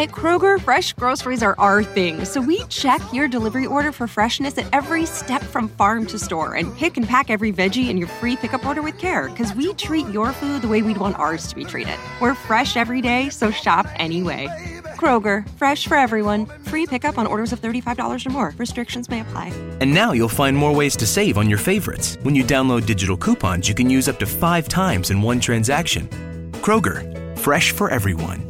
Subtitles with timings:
[0.00, 4.56] At Kroger, fresh groceries are our thing, so we check your delivery order for freshness
[4.56, 8.08] at every step from farm to store and pick and pack every veggie in your
[8.08, 11.46] free pickup order with care because we treat your food the way we'd want ours
[11.48, 11.98] to be treated.
[12.18, 14.48] We're fresh every day, so shop anyway.
[14.96, 16.46] Kroger, fresh for everyone.
[16.64, 18.54] Free pickup on orders of $35 or more.
[18.56, 19.48] Restrictions may apply.
[19.82, 22.16] And now you'll find more ways to save on your favorites.
[22.22, 26.08] When you download digital coupons, you can use up to five times in one transaction.
[26.62, 27.04] Kroger,
[27.36, 28.49] fresh for everyone.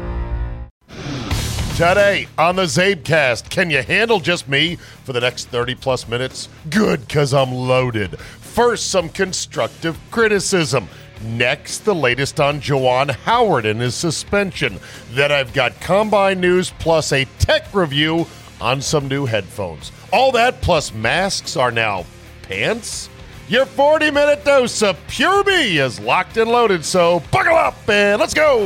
[1.75, 6.47] Today on the Czabecast, can you handle just me for the next 30 plus minutes?
[6.69, 8.19] Good, because I'm loaded.
[8.19, 10.87] First, some constructive criticism.
[11.23, 14.79] Next, the latest on Juwan Howard and his suspension.
[15.11, 18.27] Then I've got combine news plus a tech review
[18.59, 19.91] on some new headphones.
[20.11, 22.05] All that plus masks are now
[22.43, 23.09] pants.
[23.51, 28.17] Your 40 minute dose of Pure Me is locked and loaded, so buckle up and
[28.17, 28.59] let's go.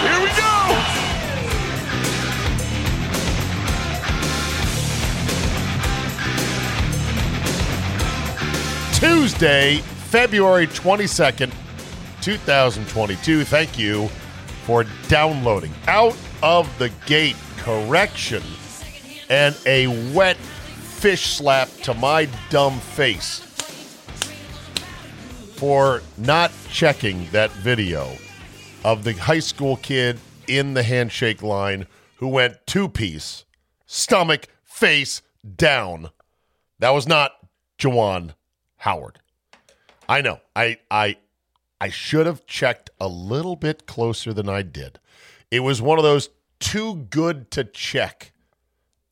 [0.00, 0.78] Here we go.
[8.94, 11.52] Tuesday, February 22nd,
[12.22, 13.44] 2022.
[13.44, 14.08] Thank you
[14.64, 15.74] for downloading.
[15.88, 18.42] Out of the gate, correction
[19.28, 20.36] and a wet
[21.04, 23.40] fish slap to my dumb face
[25.54, 28.10] for not checking that video
[28.86, 33.44] of the high school kid in the handshake line who went two piece,
[33.84, 35.20] stomach, face
[35.56, 36.08] down.
[36.78, 37.32] That was not
[37.78, 38.30] Juwan
[38.78, 39.18] Howard.
[40.08, 40.40] I know.
[40.56, 41.18] I I
[41.82, 44.98] I should have checked a little bit closer than I did.
[45.50, 46.30] It was one of those
[46.60, 48.32] too good to check.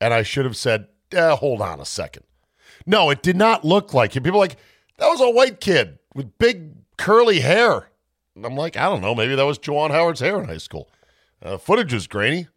[0.00, 2.24] And I should have said, eh, hold on a second.
[2.86, 4.22] No, it did not look like it.
[4.22, 4.56] People like,
[4.98, 7.88] that was a white kid with big curly hair.
[8.34, 9.14] And I'm like, I don't know.
[9.14, 10.88] Maybe that was Juwan Howard's hair in high school.
[11.42, 12.48] Uh, footage was grainy.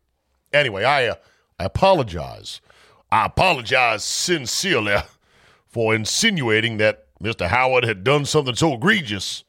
[0.54, 1.16] Anyway, I, uh,
[1.60, 2.62] I apologize.
[3.12, 4.96] I apologize sincerely
[5.68, 7.48] for insinuating that Mr.
[7.48, 9.44] Howard had done something so egregious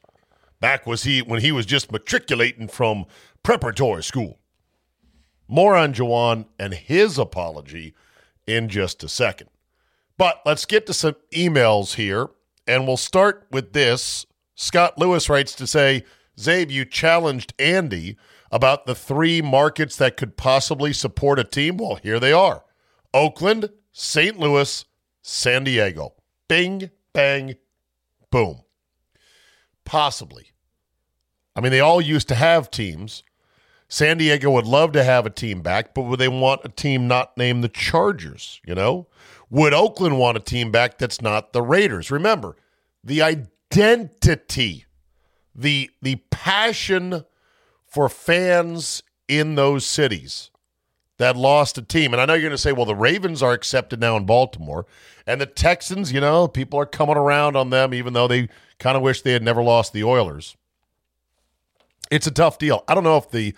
[0.59, 3.05] back was he when he was just matriculating from
[3.43, 4.39] preparatory school.
[5.47, 7.93] More on Juwan and his apology
[8.47, 9.49] in just a second.
[10.17, 12.29] But let's get to some emails here,
[12.65, 14.25] and we'll start with this.
[14.55, 16.03] Scott Lewis writes to say,
[16.37, 18.17] Czabe, you challenged Andy
[18.51, 21.77] about the three markets that could possibly support a team.
[21.77, 22.63] Well, here they are
[23.13, 24.39] Oakland, St.
[24.39, 24.85] Louis,
[25.21, 26.13] San Diego.
[26.47, 27.55] Bing, bang,
[28.31, 28.61] boom.
[29.85, 30.51] Possibly.
[31.55, 33.23] I mean, they all used to have teams.
[33.89, 37.07] San Diego would love to have a team back, but would they want a team
[37.07, 38.59] not named the Chargers?
[38.65, 39.07] You know,
[39.49, 42.11] would Oakland want a team back that's not the Raiders?
[42.11, 42.57] Remember,
[43.03, 44.85] the identity,
[45.55, 47.23] the the passion
[47.85, 50.51] for fans in those cities
[51.17, 52.13] that lost a team.
[52.13, 54.85] And I know you're going to say, well, the Ravens are accepted now in Baltimore,
[55.25, 58.49] and the Texans, you know, people are coming around on them, even though they
[58.79, 60.55] kind of wish they had never lost the Oilers.
[62.11, 62.83] It's a tough deal.
[62.87, 63.53] I don't know if the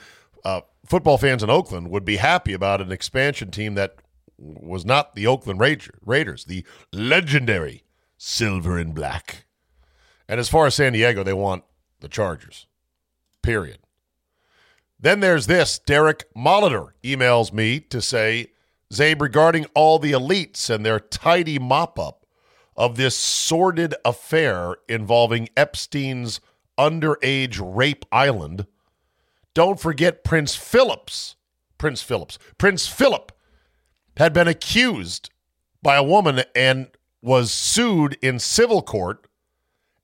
[0.89, 3.95] football fans in Oakland would be happy about an expansion team that
[4.37, 7.83] was not the Oakland Raiders, the legendary
[8.17, 9.45] silver and black.
[10.27, 11.63] And as far as San Diego, they want
[11.99, 12.65] the Chargers.
[13.41, 13.79] Period.
[14.99, 18.47] Then there's this Derek Molitor emails me to say,
[18.91, 22.25] Zabe, regarding all the elites and their tidy mop up
[22.75, 26.41] of this sordid affair involving Epstein's
[26.79, 28.65] underage rape island–
[29.53, 31.35] don't forget Prince Philip's.
[31.77, 32.37] Prince Philip's.
[32.57, 33.31] Prince Philip
[34.17, 35.29] had been accused
[35.81, 36.89] by a woman and
[37.21, 39.27] was sued in civil court,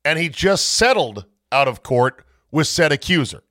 [0.04, 3.42] and he just settled out of court with said accuser.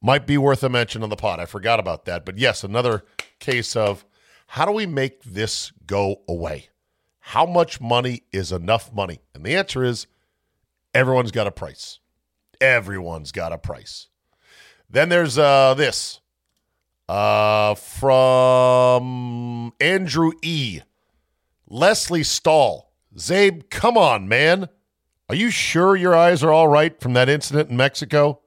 [0.00, 1.40] Might be worth a mention on the pod.
[1.40, 2.24] I forgot about that.
[2.24, 3.04] But yes, another
[3.40, 4.04] case of
[4.46, 6.68] how do we make this go away?
[7.18, 9.20] How much money is enough money?
[9.34, 10.06] And the answer is
[10.94, 11.98] everyone's got a price.
[12.60, 14.08] Everyone's got a price.
[14.90, 16.20] Then there's uh, this
[17.08, 20.80] uh, from Andrew E.
[21.68, 22.90] Lesley Stahl.
[23.16, 24.68] Czabe, come on, man.
[25.28, 28.40] Are you sure your eyes are all right from that incident in Mexico?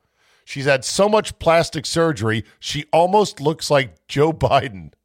[0.46, 4.94] She's had so much plastic surgery, she almost looks like Joe Biden.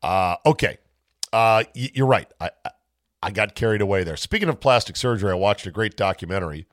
[0.00, 0.78] Uh, okay.
[1.32, 2.30] Uh, y- you're right.
[2.40, 2.50] I,
[3.20, 4.16] I got carried away there.
[4.16, 6.68] Speaking of plastic surgery, I watched a great documentary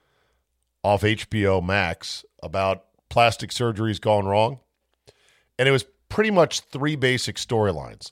[0.83, 4.59] off HBO Max about plastic surgeries gone wrong.
[5.57, 8.11] And it was pretty much three basic storylines.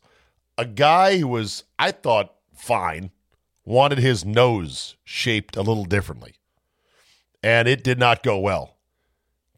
[0.58, 3.12] A guy who was, I thought, fine,
[3.66, 6.36] wanted his nose shaped a little differently.
[7.42, 8.78] And it did not go well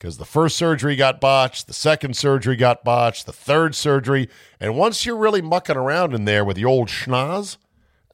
[0.06, 4.30] because the first surgery got botched, the second surgery got botched, the third surgery.
[4.60, 7.58] And once you're really mucking around in there with your old schnoz,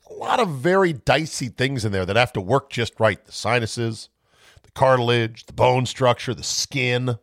[0.10, 3.32] a lot of very dicey things in there that have to work just right the
[3.32, 4.10] sinuses,
[4.64, 7.18] the cartilage, the bone structure, the skin.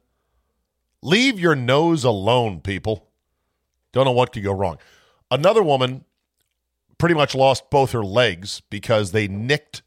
[1.03, 3.09] Leave your nose alone, people.
[3.93, 4.79] Don't know what could go wrong.
[5.31, 6.05] Another woman
[6.99, 9.83] pretty much lost both her legs because they nicked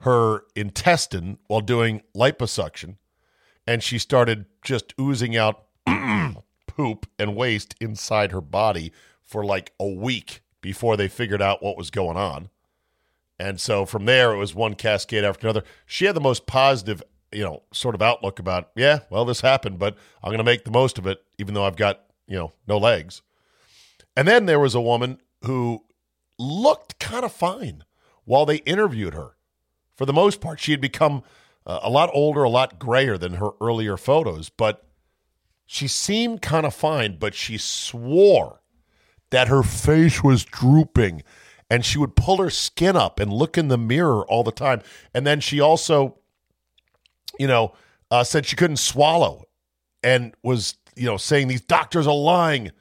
[0.00, 2.96] her intestine while doing liposuction
[3.66, 5.66] and she started just oozing out
[6.66, 8.92] poop and waste inside her body
[9.22, 12.48] for like a week before they figured out what was going on.
[13.40, 15.64] And so from there, it was one cascade after another.
[15.86, 17.02] She had the most positive,
[17.32, 20.64] you know, sort of outlook about, yeah, well, this happened, but I'm going to make
[20.64, 23.22] the most of it, even though I've got, you know, no legs.
[24.14, 25.84] And then there was a woman who
[26.38, 27.84] looked kind of fine
[28.24, 29.36] while they interviewed her.
[29.96, 31.22] For the most part, she had become
[31.64, 34.84] uh, a lot older, a lot grayer than her earlier photos, but
[35.64, 38.60] she seemed kind of fine, but she swore
[39.30, 41.22] that her face was drooping
[41.70, 44.82] and she would pull her skin up and look in the mirror all the time.
[45.14, 46.18] And then she also,
[47.38, 47.72] you know,
[48.10, 49.44] uh, said she couldn't swallow
[50.02, 52.72] and was, you know, saying these doctors are lying.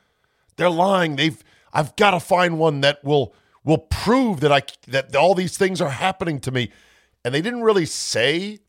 [0.57, 1.15] They're lying.
[1.15, 1.41] They've
[1.71, 5.79] I've got to find one that will will prove that I that all these things
[5.79, 6.71] are happening to me.
[7.23, 8.59] And they didn't really say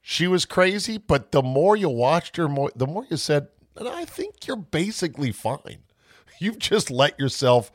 [0.00, 4.06] she was crazy, but the more you watched her, more the more you said, I
[4.06, 5.82] think you're basically fine.
[6.38, 7.70] You've just let yourself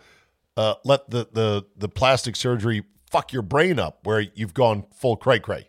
[0.58, 5.16] uh, let the, the the plastic surgery fuck your brain up, where you've gone full
[5.16, 5.60] cray cray.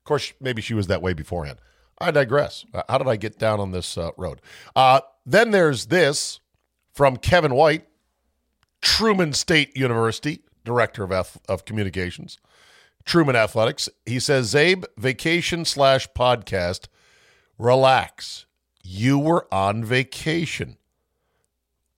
[0.00, 1.60] Of course, maybe she was that way beforehand.
[2.00, 2.64] I digress.
[2.72, 4.40] Uh, how did I get down on this uh, road?
[4.74, 6.40] Uh, then there's this
[6.92, 7.86] from Kevin White,
[8.80, 12.38] Truman State University director of of communications.
[13.04, 13.88] Truman Athletics.
[14.04, 16.88] He says, Czabe, vacation slash podcast.
[17.58, 18.44] Relax.
[18.82, 20.76] You were on vacation.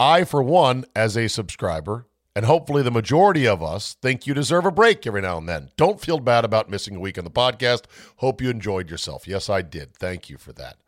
[0.01, 4.65] I, for one, as a subscriber, and hopefully the majority of us, think you deserve
[4.65, 5.69] a break every now and then.
[5.77, 7.83] Don't feel bad about missing a week on the podcast.
[8.17, 9.29] Hope you enjoyed yourself.
[9.29, 9.95] Yes, I did.
[9.95, 10.79] Thank you for that.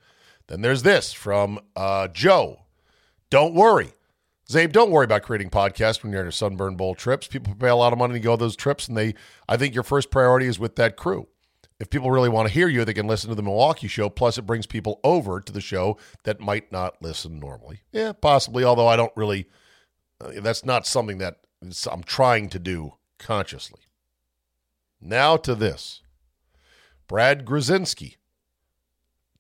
[0.47, 2.63] Then there's this from uh, Joe.
[3.29, 3.93] Don't worry.
[4.49, 7.27] Czabe, don't worry about creating podcasts when you're in your Sunburn Bowl trips.
[7.27, 9.15] People pay a lot of money to go on those trips, and they
[9.47, 11.29] I think your first priority is with that crew.
[11.83, 14.09] If people really want to hear you, they can listen to the Milwaukee show.
[14.09, 17.81] Plus, it brings people over to the show that might not listen normally.
[17.91, 18.63] Yeah, possibly.
[18.63, 19.49] Although I don't really,
[20.21, 21.39] uh, that's not something that
[21.91, 23.81] I'm trying to do consciously.
[25.01, 26.03] Now to this
[27.09, 28.15] Brad Grzinski,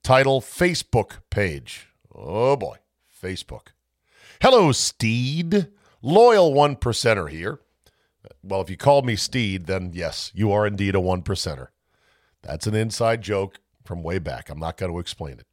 [0.02, 1.86] title Facebook page.
[2.12, 2.78] Oh boy,
[3.22, 3.68] Facebook.
[4.40, 5.68] Hello, Steed.
[6.02, 7.60] Loyal one percenter here.
[8.42, 11.68] Well, if you called me Steed, then yes, you are indeed a one percenter.
[12.42, 14.50] That's an inside joke from way back.
[14.50, 15.46] I'm not going to explain it.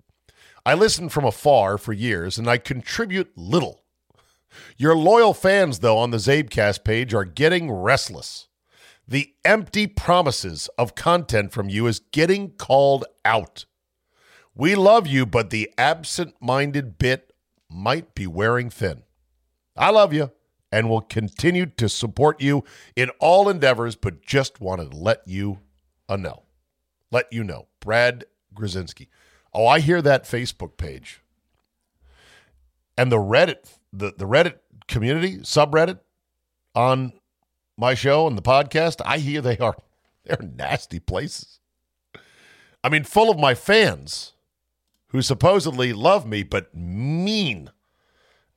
[0.66, 3.84] I listened from afar for years and I contribute little.
[4.78, 8.48] Your loyal fans, though, on the Czabecast page are getting restless.
[9.08, 13.66] The empty promises of content from you is getting called out.
[14.56, 17.34] We love you, but the absent minded bit
[17.70, 19.04] might be wearing thin.
[19.78, 20.32] I love you
[20.72, 22.64] and will continue to support you
[22.96, 25.60] in all endeavors, but just wanted to let you
[26.10, 26.44] know.
[27.12, 27.68] Let you know.
[27.80, 29.08] Brad Grzinski.
[29.54, 31.22] Oh, I hear that Facebook page.
[32.98, 36.00] And the Reddit, the, the Reddit community, subreddit
[36.76, 37.14] on
[37.78, 39.78] my show and the podcast, I hear they are
[40.26, 41.60] they're nasty places.
[42.84, 44.34] I mean, full of my fans
[45.08, 47.72] who supposedly love me but mean.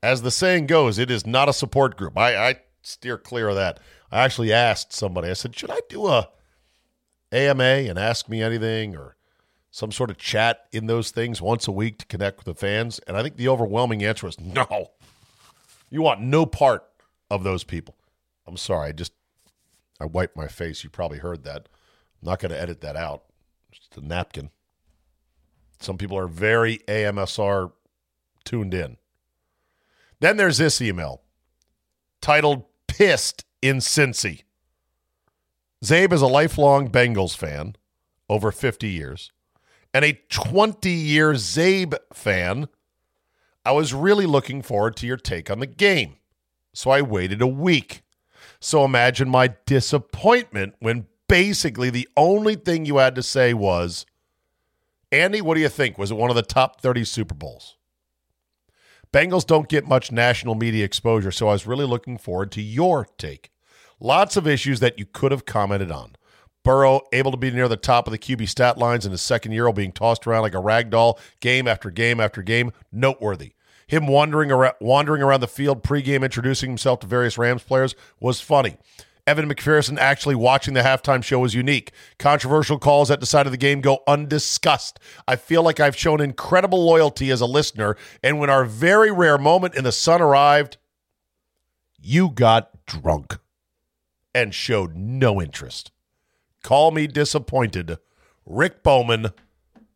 [0.02, 2.18] As the saying goes, it is not a support group.
[2.18, 3.78] I, I steer clear of that.
[4.10, 6.28] I actually asked somebody, I said, should I do a
[7.32, 9.16] AMA and ask me anything or
[9.70, 12.98] some sort of chat in those things once a week to connect with the fans?
[13.00, 14.90] And I think the overwhelming answer was no.
[15.90, 16.84] You want no part
[17.30, 17.96] of those people.
[18.46, 18.88] I'm sorry.
[18.88, 19.12] I just,
[20.00, 20.84] I wiped my face.
[20.84, 21.68] You probably heard that.
[22.22, 23.24] I'm not going to edit that out.
[23.70, 24.50] Just a napkin.
[25.80, 27.72] Some people are very AMSR
[28.44, 28.96] tuned in.
[30.20, 31.22] Then there's this email
[32.20, 34.42] titled Pissed in Cincy.
[35.82, 37.74] Czabe is a lifelong Bengals fan,
[38.28, 39.32] over 50 years,
[39.92, 42.68] and a 20 year Czabe fan,
[43.64, 46.16] I was really looking forward to your take on the game.
[46.72, 48.02] So I waited a week.
[48.60, 54.06] So imagine my disappointment when basically the only thing you had to say was,
[55.10, 55.98] Andy, what do you think?
[55.98, 57.76] Was it one of the top 30 Super Bowls?
[59.12, 63.04] Bengals don't get much national media exposure, so I was really looking forward to your
[63.18, 63.51] take.
[64.04, 66.16] Lots of issues that you could have commented on.
[66.64, 69.52] Burrow able to be near the top of the QB stat lines in his second
[69.52, 72.72] year, all being tossed around like a rag doll game after game after game.
[72.90, 73.52] Noteworthy.
[73.86, 78.40] Him wandering around, wandering around the field pregame, introducing himself to various Rams players was
[78.40, 78.76] funny.
[79.24, 81.92] Evan McPherson actually watching the halftime show was unique.
[82.18, 84.98] Controversial calls at the side of the game go undiscussed.
[85.28, 89.38] I feel like I've shown incredible loyalty as a listener, and when our very rare
[89.38, 90.76] moment in the sun arrived,
[92.00, 93.38] you got drunk
[94.34, 95.90] and showed no interest.
[96.62, 97.98] Call me disappointed.
[98.46, 99.30] Rick Bowman,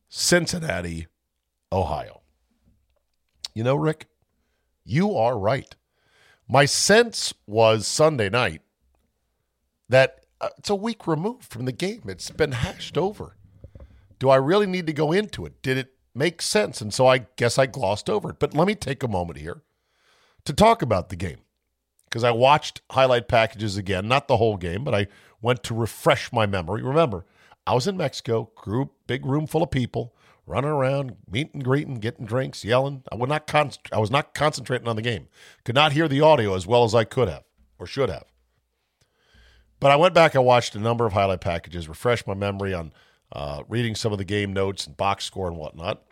[0.08, 1.06] Cincinnati,
[1.72, 2.22] Ohio.
[3.54, 4.08] You know, Rick,
[4.84, 5.74] you are right.
[6.48, 8.62] My sense was Sunday night
[9.88, 12.02] that uh, it's a week removed from the game.
[12.06, 13.36] It's been hashed over.
[14.18, 15.60] Do I really need to go into it?
[15.62, 16.80] Did it make sense?
[16.80, 18.38] And so I guess I glossed over it.
[18.38, 19.62] But let me take a moment here
[20.44, 21.38] to talk about the game
[22.06, 25.06] because I watched highlight packages again, not the whole game, but I
[25.42, 26.82] went to refresh my memory.
[26.82, 27.24] Remember,
[27.66, 30.14] I was in Mexico, group, big room full of people,
[30.46, 33.02] running around, meeting, greeting, getting drinks, yelling.
[33.10, 35.28] I would not con- I was not concentrating on the game.
[35.64, 37.44] Could not hear the audio as well as I could have
[37.78, 38.24] or should have.
[39.80, 42.92] But I went back, I watched a number of highlight packages, refreshed my memory on
[43.32, 46.02] uh, reading some of the game notes and box score and whatnot.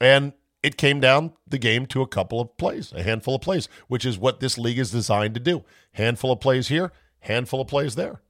[0.00, 3.68] And it came down the game to a couple of plays, a handful of plays,
[3.88, 5.64] which is what this league is designed to do.
[5.92, 8.20] Handful of plays here, handful of plays there.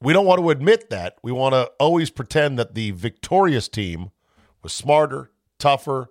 [0.00, 1.16] We don't want to admit that.
[1.22, 4.10] We want to always pretend that the victorious team
[4.62, 6.10] was smarter, tougher,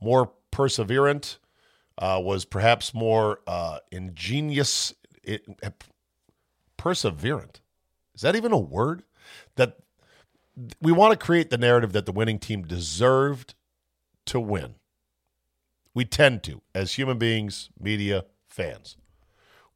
[0.00, 1.38] more perseverant,
[1.98, 5.44] uh, was perhaps more uh, ingenious, it,
[6.78, 7.60] perseverant.
[8.14, 9.02] Is that even a word?
[9.56, 9.78] That
[10.80, 13.54] we want to create the narrative that the winning team deserved
[14.26, 14.74] to win.
[15.94, 18.96] We tend to, as human beings, media, fans.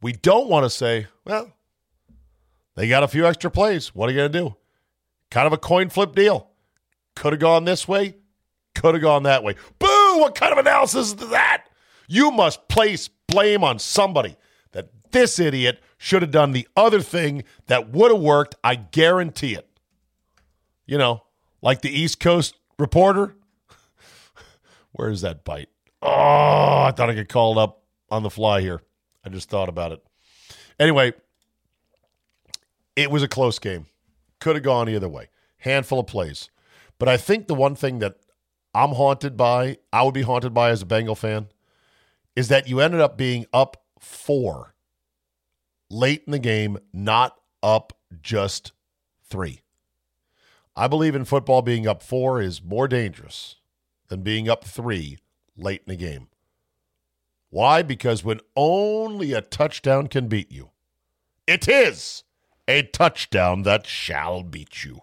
[0.00, 1.52] We don't want to say, well,
[2.74, 3.94] they got a few extra plays.
[3.94, 4.56] What are you going to do?
[5.30, 6.50] Kind of a coin flip deal.
[7.14, 8.16] Could have gone this way,
[8.74, 9.54] could have gone that way.
[9.78, 10.18] Boo!
[10.18, 11.64] What kind of analysis is that?
[12.08, 14.36] You must place blame on somebody
[14.72, 18.54] that this idiot should have done the other thing that would have worked.
[18.62, 19.68] I guarantee it.
[20.86, 21.22] You know,
[21.62, 23.35] like the East Coast reporter.
[24.96, 25.68] Where's that bite?
[26.00, 28.80] Oh, I thought I get called up on the fly here.
[29.24, 30.02] I just thought about it.
[30.80, 31.12] Anyway,
[32.96, 33.86] it was a close game.
[34.40, 35.28] Could have gone either way.
[35.58, 36.48] Handful of plays.
[36.98, 38.16] But I think the one thing that
[38.74, 41.48] I'm haunted by, I would be haunted by as a Bengal fan,
[42.34, 44.74] is that you ended up being up four
[45.90, 48.72] late in the game, not up just
[49.28, 49.60] three.
[50.74, 53.56] I believe in football being up four is more dangerous
[54.08, 55.18] than being up three
[55.56, 56.28] late in the game.
[57.50, 57.82] Why?
[57.82, 60.70] Because when only a touchdown can beat you,
[61.46, 62.24] it is
[62.68, 65.00] a touchdown that shall beat you.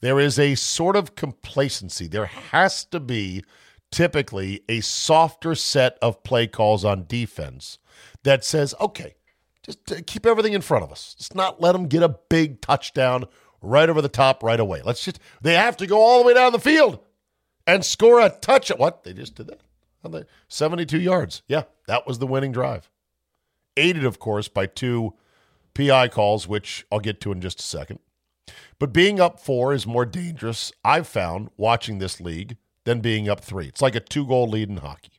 [0.00, 2.06] There is a sort of complacency.
[2.06, 3.44] There has to be
[3.90, 7.78] typically a softer set of play calls on defense
[8.24, 9.14] that says, okay,
[9.62, 11.14] just keep everything in front of us.
[11.18, 13.24] Just not let them get a big touchdown
[13.62, 14.80] right over the top right away.
[14.84, 17.00] Let's just, they have to go all the way down the field
[17.66, 18.70] and score a touch.
[18.70, 19.04] What?
[19.04, 19.60] They just did that.
[20.48, 21.42] 72 yards.
[21.48, 22.90] Yeah, that was the winning drive.
[23.76, 25.14] Aided, of course, by two
[25.74, 27.98] PI calls, which I'll get to in just a second.
[28.78, 33.40] But being up four is more dangerous, I've found, watching this league, than being up
[33.40, 33.66] three.
[33.66, 35.12] It's like a two goal lead in hockey.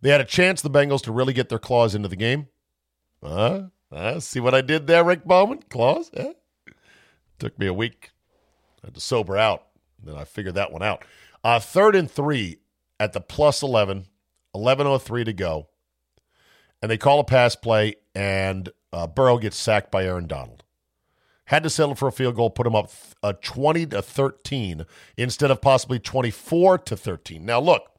[0.00, 2.48] They had a chance, the Bengals, to really get their claws into the game.
[3.22, 5.62] Uh, uh, see what I did there, Rick Bowman?
[5.68, 6.10] Claws?
[6.14, 6.32] Eh?
[7.38, 8.10] Took me a week.
[8.82, 9.66] I had to sober out.
[10.02, 11.04] Then I figured that one out.
[11.42, 12.58] Uh, third and three
[13.00, 14.06] at the plus 11,
[14.54, 15.68] 11.03 to go.
[16.80, 20.64] And they call a pass play, and uh, Burrow gets sacked by Aaron Donald.
[21.46, 22.90] Had to settle for a field goal, put him up
[23.22, 24.84] uh, 20 to 13
[25.16, 27.44] instead of possibly 24 to 13.
[27.44, 27.90] Now, look,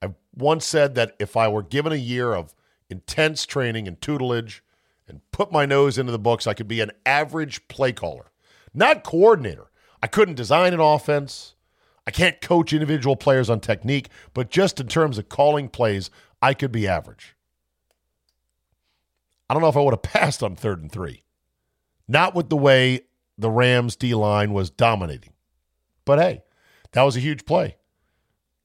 [0.00, 2.54] I once said that if I were given a year of
[2.88, 4.62] intense training and tutelage
[5.08, 8.30] and put my nose into the books, I could be an average play caller,
[8.72, 9.70] not coordinator.
[10.06, 11.56] I couldn't design an offense.
[12.06, 16.10] I can't coach individual players on technique, but just in terms of calling plays,
[16.40, 17.34] I could be average.
[19.50, 21.24] I don't know if I would have passed on third and three.
[22.06, 23.00] Not with the way
[23.36, 25.32] the Rams D line was dominating.
[26.04, 26.44] But hey,
[26.92, 27.74] that was a huge play.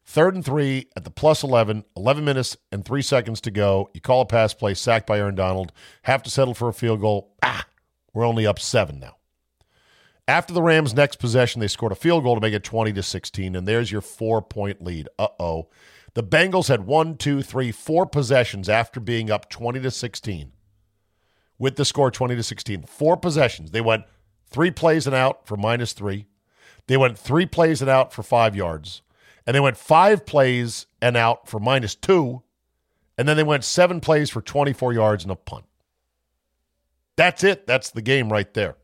[0.05, 3.89] Third and three at the plus 11, 11 minutes and three seconds to go.
[3.95, 5.71] You call a pass play, sacked by Aaron Donald,
[6.03, 7.33] have to settle for a field goal.
[7.41, 7.65] Ah,
[8.13, 9.15] we're only up seven now.
[10.27, 13.03] After the Rams' next possession, they scored a field goal to make it 20 to
[13.03, 15.09] 16, and there's your four point lead.
[15.19, 15.69] Uh oh.
[16.13, 20.51] The Bengals had one, two, three, four possessions after being up 20 to 16
[21.57, 22.83] with the score 20 to 16.
[22.83, 23.71] Four possessions.
[23.71, 24.03] They went
[24.45, 26.27] three plays and out for minus three.
[26.87, 29.01] They went three plays and out for five yards
[29.45, 32.43] and they went five plays and out for minus two,
[33.17, 35.65] and then they went seven plays for 24 yards and a punt.
[37.15, 37.67] That's it.
[37.67, 38.77] That's the game right there.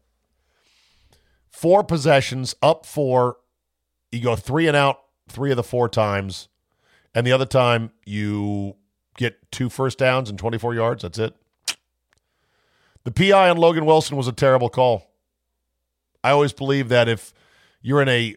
[1.57, 3.37] Four possessions, up four.
[4.11, 6.49] You go three and out three of the four times,
[7.15, 8.75] and the other time you
[9.17, 11.01] get two first downs and 24 yards.
[11.01, 11.35] That's it.
[13.05, 15.09] The PI on Logan Wilson was a terrible call.
[16.23, 17.33] I always believe that if
[17.81, 18.35] you're in a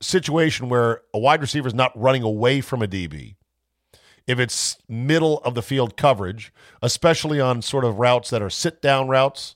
[0.00, 3.36] situation where a wide receiver is not running away from a DB,
[4.26, 6.52] if it's middle of the field coverage,
[6.82, 9.54] especially on sort of routes that are sit down routes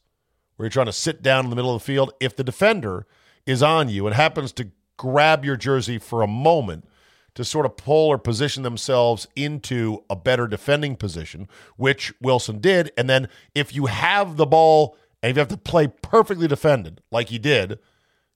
[0.56, 3.06] where you're trying to sit down in the middle of the field, if the defender
[3.46, 6.86] is on you and happens to grab your jersey for a moment
[7.34, 12.92] to sort of pull or position themselves into a better defending position, which Wilson did,
[12.96, 17.28] and then if you have the ball and you have to play perfectly defended like
[17.28, 17.78] he did,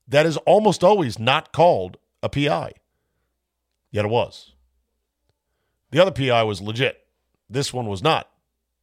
[0.07, 2.73] that is almost always not called a PI.
[3.91, 4.53] Yet it was.
[5.91, 6.99] The other PI was legit.
[7.49, 8.28] This one was not.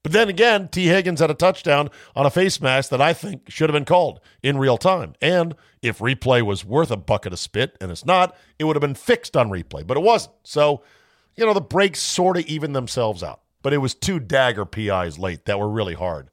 [0.07, 3.51] But then again, Tee Higgins had a touchdown on a face mask that I think
[3.51, 5.15] should have been called in real time.
[5.21, 8.81] And if replay was worth a bucket of spit, and it's not, it would have
[8.81, 10.37] been fixed on replay, but it wasn't.
[10.45, 10.85] So,
[11.35, 13.41] you know, the breaks sort of even themselves out.
[13.63, 16.31] But it was two dagger PIs late that were really hard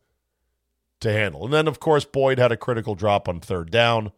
[1.00, 1.44] to handle.
[1.44, 4.12] And then, of course, Boyd had a critical drop on third down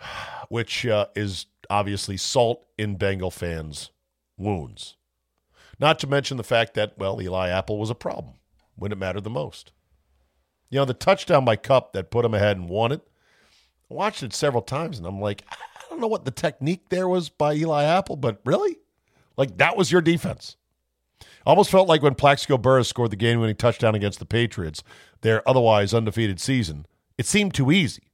[0.48, 3.92] which uh, is obviously salt in Bengal fans'
[4.36, 4.96] wounds.
[5.78, 8.34] Not to mention the fact that, well, Eli Apple was a problem
[8.78, 9.72] when it mattered the most.
[10.70, 13.00] You know, the touchdown by Kupp that put him ahead and won it,
[13.90, 15.56] I watched it several times and I'm like, I
[15.88, 18.78] don't know what the technique there was by Eli Apple, but really?
[19.36, 20.56] Like, that was your defense.
[21.46, 24.82] Almost felt like when Plaxico Burress scored the game winning touchdown against the Patriots,
[25.22, 26.84] their otherwise undefeated season.
[27.16, 28.12] It seemed too easy.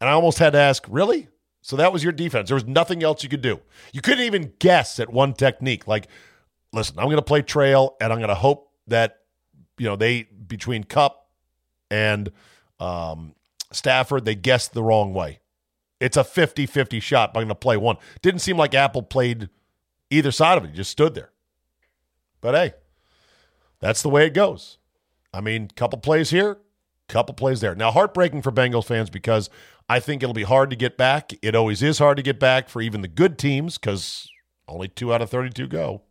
[0.00, 1.28] And I almost had to ask, really?
[1.62, 2.48] So that was your defense.
[2.48, 3.60] There was nothing else you could do.
[3.92, 5.88] You couldn't even guess at one technique.
[5.88, 6.08] Like,
[6.72, 9.20] listen, I'm going to play trail and I'm going to hope that,
[9.78, 11.28] you know, they, between Kupp
[11.90, 12.30] and
[12.80, 13.34] um,
[13.72, 15.40] Stafford, they guessed the wrong way.
[16.00, 17.96] It's a 50 50 shot, I'm going to play one.
[18.22, 19.48] Didn't seem like Apple played
[20.10, 20.70] either side of it.
[20.70, 21.30] He just stood there.
[22.40, 22.74] But hey,
[23.80, 24.78] that's the way it goes.
[25.32, 26.58] I mean, couple plays here,
[27.08, 27.74] couple plays there.
[27.74, 29.50] Now, heartbreaking for Bengals fans because
[29.88, 31.32] I think it'll be hard to get back.
[31.42, 34.30] It always is hard to get back for even the good teams because
[34.68, 36.02] only two out of 32 go.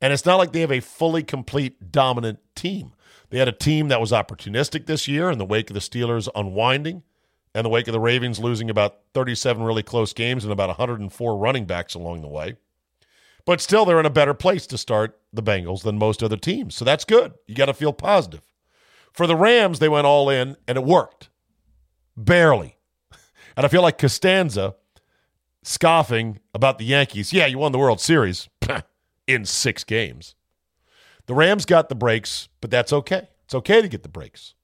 [0.00, 2.92] And it's not like they have a fully complete dominant team.
[3.30, 6.28] They had a team that was opportunistic this year in the wake of the Steelers
[6.34, 7.02] unwinding
[7.54, 11.36] and the wake of the Ravens losing about 37 really close games and about 104
[11.36, 12.56] running backs along the way.
[13.46, 16.74] But still, they're in a better place to start the Bengals than most other teams.
[16.74, 17.32] So that's good.
[17.46, 18.42] You got to feel positive.
[19.12, 21.30] For the Rams, they went all in and it worked.
[22.16, 22.76] Barely.
[23.56, 24.74] And I feel like Costanza
[25.62, 27.32] scoffing about the Yankees.
[27.32, 28.48] Yeah, you won the World Series
[29.26, 30.34] in six games.
[31.26, 33.28] The Rams got the breaks, but that's okay.
[33.44, 34.54] It's okay to get the breaks.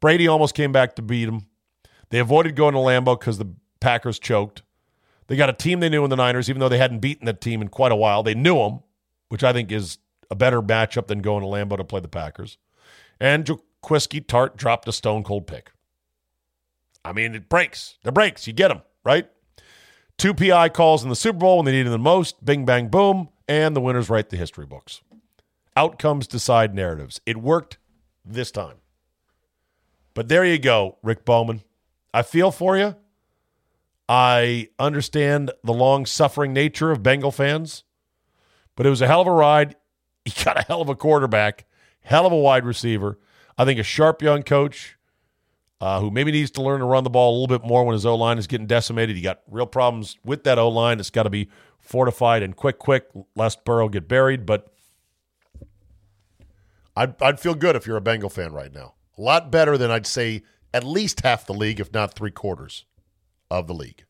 [0.00, 1.46] Brady almost came back to beat him.
[2.10, 4.62] They avoided going to Lambeau because the Packers choked.
[5.26, 7.40] They got a team they knew in the Niners, even though they hadn't beaten that
[7.40, 8.22] team in quite a while.
[8.22, 8.80] They knew them,
[9.28, 9.98] which I think is
[10.30, 12.58] a better matchup than going to Lambeau to play the Packers.
[13.20, 15.72] And Jaquiski Tartt dropped a stone cold pick.
[17.04, 17.98] I mean, it breaks.
[18.04, 18.46] The breaks.
[18.46, 19.28] You get them, right?
[20.18, 22.44] Two PI calls in the Super Bowl when they needed the most.
[22.44, 23.28] Bing, bang, boom.
[23.46, 25.00] And the winners write the history books.
[25.76, 27.20] Outcomes decide narratives.
[27.24, 27.78] It worked
[28.24, 28.78] this time.
[30.14, 31.62] But there you go, Rick Bowman.
[32.12, 32.96] I feel for you.
[34.08, 37.84] I understand the long suffering nature of Bengal fans,
[38.74, 39.76] but it was a hell of a ride.
[40.24, 41.64] He got a hell of a quarterback,
[42.02, 43.18] hell of a wide receiver.
[43.56, 44.97] I think a sharp young coach
[45.80, 47.92] uh, who maybe needs to learn to run the ball a little bit more when
[47.92, 49.16] his O line is getting decimated.
[49.16, 50.98] He got real problems with that O line.
[50.98, 54.44] It's got to be fortified and quick, quick, lest Burrow get buried.
[54.44, 54.72] But
[56.96, 58.94] I'd, I'd feel good if you're a Bengal fan right now.
[59.16, 60.42] A lot better than I'd say
[60.74, 62.84] at least half the league, if not three quarters
[63.50, 64.04] of the league.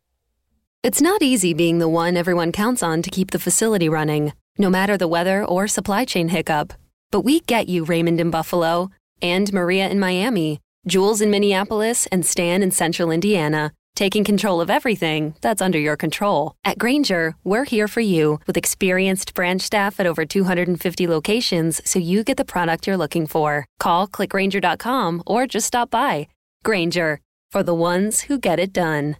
[0.82, 4.70] It's not easy being the one everyone counts on to keep the facility running, no
[4.70, 6.72] matter the weather or supply chain hiccup.
[7.10, 10.60] But we get you, Raymond in Buffalo and Maria in Miami.
[10.88, 13.72] Jules in Minneapolis and Stan in Central Indiana.
[13.94, 16.54] taking control of everything that's under your control.
[16.64, 21.98] At Grainger, we're here for you with experienced branch staff at over 250 locations so
[21.98, 23.66] you get the product you're looking for.
[23.80, 26.28] Call clickgrainger.com or just stop by.
[26.64, 27.18] Grainger,
[27.50, 29.16] for the ones who get it done.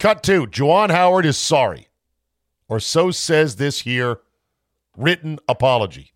[0.00, 0.48] Cut two.
[0.48, 1.86] Juwan Howard is sorry,
[2.68, 4.18] or so says this here
[4.96, 6.14] written apology.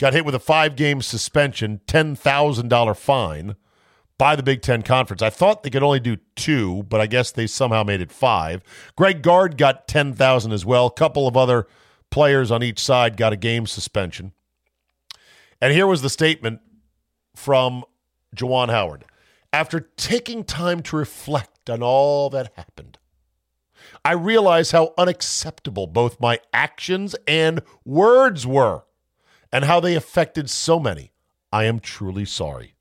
[0.00, 3.54] Got hit with a five game suspension, $10,000 fine
[4.16, 5.20] by the Big Ten Conference.
[5.20, 8.62] I thought they could only do two, but I guess they somehow made it five.
[8.96, 10.86] Greg Gard got 10000 as well.
[10.86, 11.66] A couple of other
[12.08, 14.32] players on each side got a game suspension.
[15.60, 16.60] And here was the statement
[17.36, 17.84] from
[18.34, 19.04] Juwan Howard.
[19.52, 22.96] After taking time to reflect on all that happened,
[24.02, 28.84] I realize how unacceptable both my actions and words were
[29.52, 31.12] and how they affected so many.
[31.52, 32.74] I am truly sorry.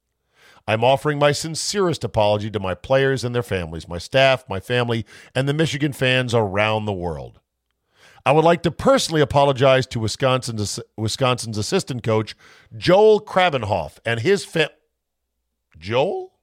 [0.68, 5.06] I'm offering my sincerest apology to my players and their families, my staff, my family,
[5.34, 7.40] and the Michigan fans around the world.
[8.24, 12.36] I would like to personally apologize to Wisconsin's, Wisconsin's assistant coach,
[12.78, 14.76] Joel Krabbenhoft, and his family.
[15.80, 16.34] Joel?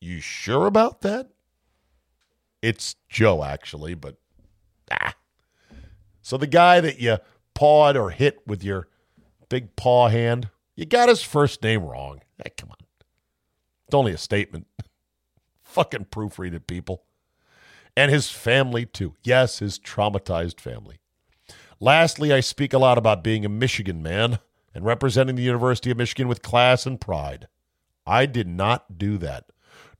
[0.00, 1.30] You sure about that?
[2.60, 4.16] It's Joe, actually, but
[4.90, 5.14] ah.
[6.20, 7.18] So the guy that you
[7.54, 8.88] pawed or hit with your
[9.48, 12.20] big paw hand, you got his first name wrong.
[12.42, 12.76] Hey, come on.
[13.86, 14.66] It's only a statement.
[15.62, 17.04] Fucking proofread it, people.
[17.96, 19.14] And his family, too.
[19.22, 20.98] Yes, his traumatized family.
[21.80, 24.40] Lastly, I speak a lot about being a Michigan man
[24.74, 27.48] and representing the University of Michigan with class and pride.
[28.06, 29.46] I did not do that,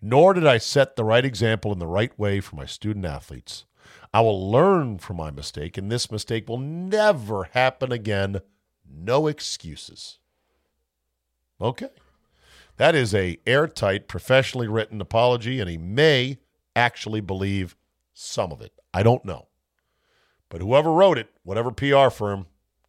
[0.00, 3.64] nor did I set the right example in the right way for my student athletes.
[4.12, 8.40] I will learn from my mistake, and this mistake will never happen again.
[8.90, 10.18] No excuses.
[11.60, 11.90] Okay.
[12.76, 16.38] That is a airtight, professionally written apology, and he may
[16.76, 17.76] actually believe
[18.14, 18.72] some of it.
[18.94, 19.48] I don't know.
[20.48, 22.46] But whoever wrote it, whatever PR firm,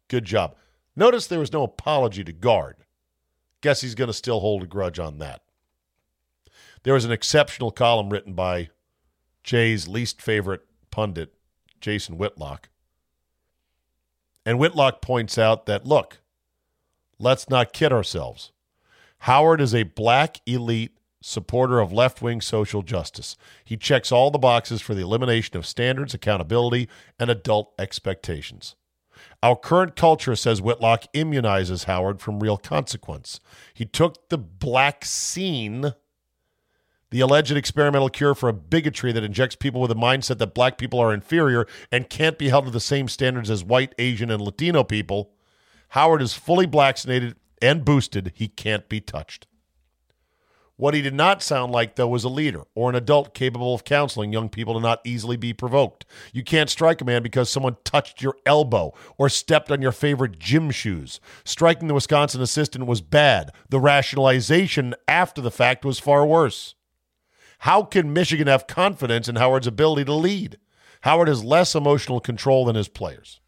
[0.08, 0.54] good job.
[0.96, 2.76] Notice there was no apology to Gard.
[3.60, 5.42] Guess he's going to still hold a grudge on that.
[6.82, 8.70] There was an exceptional column written by
[9.44, 11.34] Jay's least favorite pundit,
[11.80, 12.68] Jason Whitlock.
[14.50, 16.18] And Whitlock points out that, look,
[17.20, 18.50] let's not kid ourselves.
[19.18, 23.36] Howard is a black elite supporter of left wing social justice.
[23.64, 28.74] He checks all the boxes for the elimination of standards, accountability, and adult expectations.
[29.40, 33.38] Our current culture, says Whitlock, immunizes Howard from real consequence.
[33.72, 35.94] He took the black scene,
[37.10, 40.78] the alleged experimental cure for a bigotry that injects people with a mindset that black
[40.78, 44.40] people are inferior and can't be held to the same standards as white, Asian, and
[44.40, 45.32] Latino people.
[45.90, 49.46] Howard is fully vaccinated and boosted, he can't be touched.
[50.80, 53.84] What he did not sound like, though, was a leader or an adult capable of
[53.84, 56.06] counseling young people to not easily be provoked.
[56.32, 60.38] You can't strike a man because someone touched your elbow or stepped on your favorite
[60.38, 61.20] gym shoes.
[61.44, 63.50] Striking the Wisconsin assistant was bad.
[63.68, 66.74] The rationalization after the fact was far worse.
[67.60, 70.56] How can Michigan have confidence in Howard's ability to lead?
[71.02, 73.40] Howard has less emotional control than his players.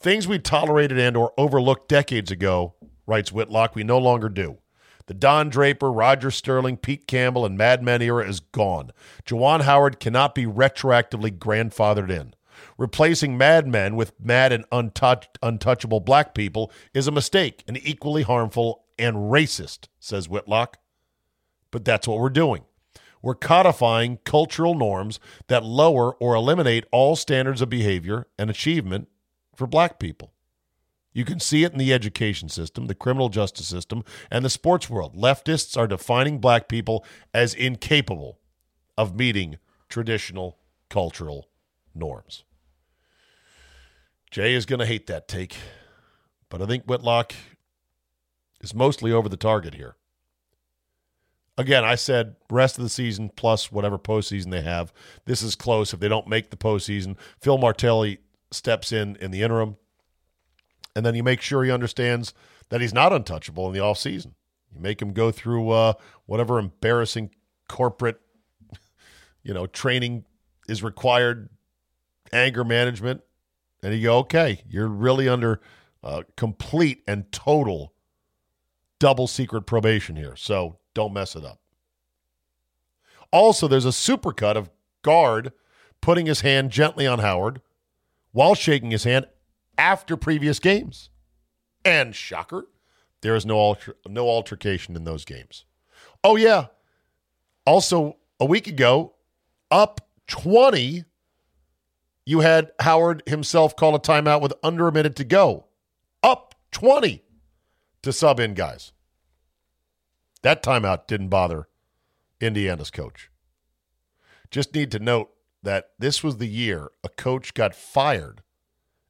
[0.00, 2.74] Things we tolerated and or overlooked decades ago
[3.06, 4.56] writes Whitlock, we no longer do.
[5.04, 8.90] The Don Draper, Roger Sterling, Pete Campbell, and Mad Men era is gone.
[9.26, 12.34] Juwan Howard cannot be retroactively grandfathered in.
[12.78, 18.22] Replacing Mad Men with mad and untouch- untouchable black people is a mistake and equally
[18.22, 20.78] harmful and racist, says Whitlock.
[21.70, 22.64] But that's what we're doing.
[23.24, 29.08] We're codifying cultural norms that lower or eliminate all standards of behavior and achievement
[29.56, 30.34] for black people.
[31.14, 34.90] You can see it in the education system, the criminal justice system, and the sports
[34.90, 35.16] world.
[35.16, 38.40] Leftists are defining black people as incapable
[38.98, 39.56] of meeting
[39.88, 40.58] traditional
[40.90, 41.48] cultural
[41.94, 42.44] norms.
[44.30, 45.56] Jay is going to hate that take,
[46.50, 47.32] but I think Whitlock
[48.60, 49.96] is mostly over the target here.
[51.56, 54.92] Again, I said rest of the season plus whatever postseason they have.
[55.24, 55.92] This is close.
[55.92, 58.18] If they don't make the postseason, Phil Martelli
[58.50, 59.76] steps in in the interim
[60.96, 62.34] and then you make sure he understands
[62.68, 64.34] that he's not untouchable in the off season.
[64.74, 65.94] You make him go through uh,
[66.26, 67.30] whatever embarrassing
[67.68, 68.20] corporate,
[69.42, 70.24] you know, training
[70.68, 71.48] is required,
[72.32, 73.22] anger management,
[73.82, 75.60] and you go, okay, you're really under
[76.02, 77.92] uh, complete and total
[78.98, 81.60] double secret probation here, so don't mess it up.
[83.30, 84.70] Also, there's a supercut of
[85.02, 85.52] Gard
[86.00, 87.60] putting his hand gently on Howard
[88.32, 89.26] while shaking his hand
[89.76, 91.10] after previous games.
[91.84, 92.66] And shocker,
[93.22, 95.64] there is no alter, no altercation in those games.
[96.22, 96.66] Oh yeah,
[97.66, 99.14] Also, a week ago,
[99.70, 101.04] up 20,
[102.26, 105.66] you had Howard himself call a timeout with under a minute to go.
[106.22, 107.22] Up 20
[108.02, 108.92] to sub in guys.
[110.44, 111.68] That timeout didn't bother
[112.38, 113.30] Indiana's coach.
[114.50, 115.30] Just need to note
[115.62, 118.42] that this was the year a coach got fired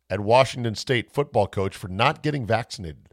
[0.09, 3.09] at Washington State football coach for not getting vaccinated.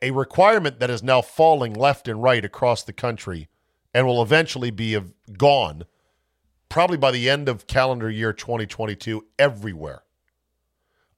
[0.00, 3.48] A, requirement that is now falling left and right across the country
[3.92, 4.98] and will eventually be
[5.36, 5.84] gone
[6.70, 10.04] probably by the end of calendar year 2022 everywhere.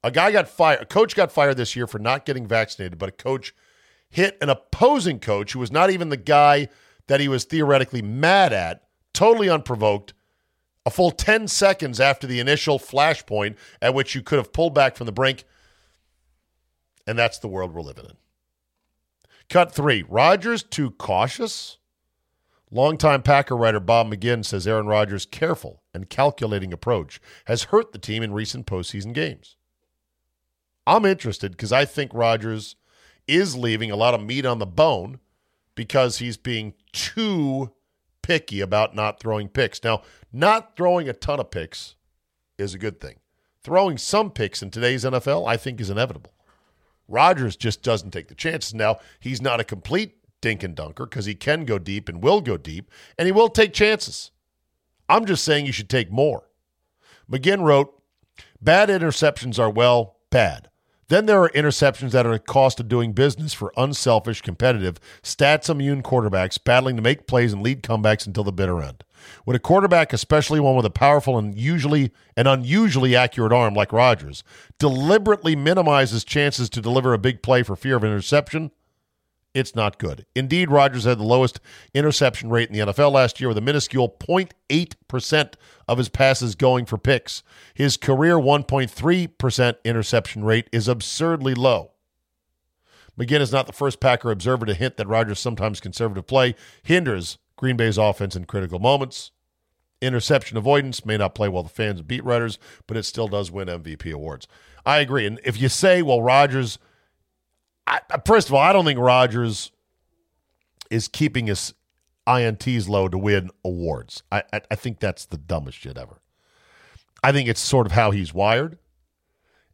[0.03, 3.11] A guy got fired, a coach got fired this year for not getting vaccinated, but
[3.11, 3.55] a coach
[4.15, 6.69] hit an opposing coach who was not even the guy
[7.09, 10.15] that he was theoretically mad at, totally unprovoked,
[10.87, 14.95] a full 10 seconds after the initial flashpoint at which you could have pulled back
[14.95, 15.43] from the brink.
[17.09, 18.17] And that's the world we're living in.
[19.51, 21.79] Cut three Rodgers too cautious?
[22.71, 27.99] Longtime Packer writer Bob McGinn says Aaron Rodgers' careful and calculating approach has hurt the
[27.99, 29.57] team in recent postseason games.
[30.87, 32.77] I'm interested because I think Rodgers
[33.27, 35.19] is leaving a lot of meat on the bone
[35.75, 37.73] because he's being too
[38.23, 39.83] picky about not throwing picks.
[39.83, 41.97] Now, not throwing a ton of picks
[42.59, 43.17] is a good thing.
[43.63, 46.33] Throwing some picks in today's NFL, I think, is inevitable.
[47.09, 48.75] Rodgers just doesn't take the chances.
[48.75, 52.41] Now, he's not a complete dink and dunker because he can go deep and will
[52.41, 54.31] go deep, and he will take chances.
[55.09, 56.51] I'm just saying you should take more.
[57.31, 58.03] McGinn wrote,
[58.61, 60.69] Bad interceptions are, well, bad.
[61.09, 65.69] Then there are interceptions that are a cost of doing business for unselfish, competitive, stats
[65.69, 69.05] immune quarterbacks battling to make plays and lead comebacks until the bitter end.
[69.45, 73.93] When a quarterback, especially one with a powerful and usually an unusually accurate arm like
[73.93, 74.45] Rodgers,
[74.79, 78.71] deliberately minimizes chances to deliver a big play for fear of interception,
[79.55, 80.27] it's not good.
[80.35, 81.61] Indeed, Rodgers had the lowest
[81.95, 85.55] interception rate in the NFL last year with a minuscule 0.8%
[85.87, 87.45] of his passes going for picks.
[87.73, 91.93] His career 1.3% interception rate is absurdly low.
[93.19, 97.39] McGinn is not the first Packer observer to hint that Rodgers' sometimes conservative play hinders
[97.57, 99.31] Green Bay's offense in critical moments.
[100.03, 103.53] Interception avoidance may not play well the fans and beat writers, but it still does
[103.53, 104.49] win MVP awards.
[104.85, 105.25] I agree.
[105.25, 106.81] And if you say, well, Rodgers–
[107.87, 109.71] I, first of all, I don't think Rodgers
[110.91, 111.75] is keeping his
[112.27, 114.23] ints low to win awards.
[114.33, 116.21] I, I, I think that's the dumbest shit ever.
[117.23, 118.79] I think it's sort of how he's wired,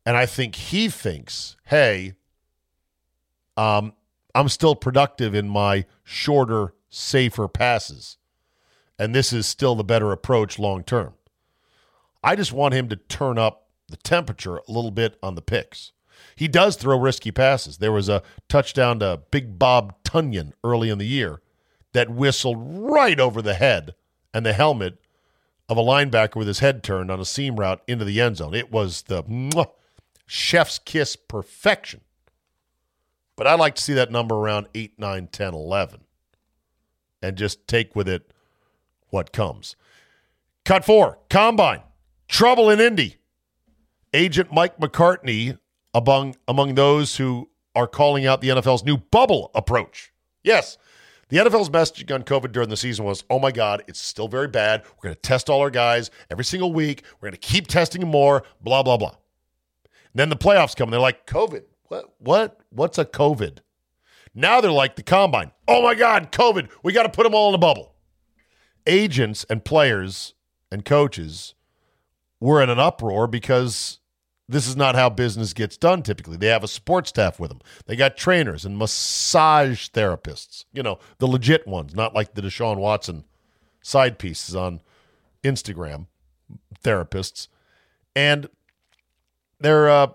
[0.06, 2.14] and I think he thinks, hey,
[3.56, 3.92] um,
[4.34, 8.18] I'm still productive in my shorter, safer passes,
[8.98, 11.14] and this is still the better approach long term.
[12.22, 15.92] I just want him to turn up the temperature a little bit on the picks.
[16.40, 17.76] He does throw risky passes.
[17.76, 21.42] There was a touchdown to Big Bob Tonyan early in the year
[21.92, 23.94] that whistled right over the head
[24.32, 24.96] and the helmet
[25.68, 28.54] of a linebacker with his head turned on a seam route into the end zone.
[28.54, 29.66] It was the mwah,
[30.24, 32.00] chef's kiss perfection.
[33.36, 36.00] But I like to see that number around 8, 9, 10, 11
[37.20, 38.32] and just take with it
[39.10, 39.76] what comes.
[40.64, 41.82] Cut four, combine.
[42.28, 43.18] Trouble in Indy.
[44.14, 45.58] Agent Mike McCartney
[45.94, 50.12] among among those who are calling out the NFL's new bubble approach.
[50.42, 50.78] Yes,
[51.28, 54.48] the NFL's message on COVID during the season was, "Oh my God, it's still very
[54.48, 54.82] bad.
[54.84, 57.04] We're going to test all our guys every single week.
[57.20, 58.42] We're going to keep testing more.
[58.60, 59.14] Blah blah blah."
[60.12, 60.88] And then the playoffs come.
[60.88, 61.62] And they're like, "COVID?
[61.84, 62.14] What?
[62.18, 62.60] What?
[62.70, 63.58] What's a COVID?"
[64.34, 65.52] Now they're like the combine.
[65.66, 66.68] Oh my God, COVID.
[66.82, 67.94] We got to put them all in a bubble.
[68.86, 70.34] Agents and players
[70.70, 71.54] and coaches
[72.40, 73.99] were in an uproar because
[74.50, 76.36] this is not how business gets done typically.
[76.36, 77.60] They have a sports staff with them.
[77.86, 82.76] They got trainers and massage therapists, you know, the legit ones, not like the Deshaun
[82.76, 83.24] Watson
[83.80, 84.80] side pieces on
[85.44, 86.06] Instagram
[86.82, 87.48] therapists.
[88.16, 88.48] And
[89.60, 90.08] they're uh,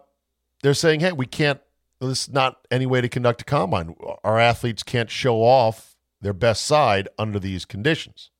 [0.62, 1.62] they're saying, "Hey, we can't
[2.02, 3.96] this is not any way to conduct a combine.
[4.24, 8.32] Our athletes can't show off their best side under these conditions."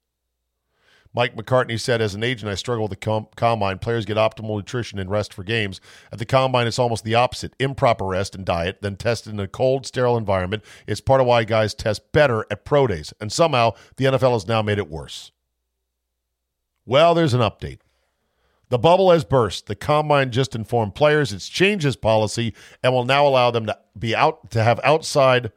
[1.16, 3.80] Mike McCartney said, as an agent, I struggle with the com- combine.
[3.80, 5.80] Players get optimal nutrition and rest for games.
[6.12, 9.48] At the combine, it's almost the opposite improper rest and diet, then tested in a
[9.48, 10.64] cold, sterile environment.
[10.86, 13.14] It's part of why guys test better at pro days.
[13.22, 15.32] And somehow, the NFL has now made it worse.
[16.86, 17.80] Well, there's an update.
[18.68, 19.68] The bubble has burst.
[19.68, 23.78] The combine just informed players it's changed its policy and will now allow them to
[23.98, 25.54] be out to have outside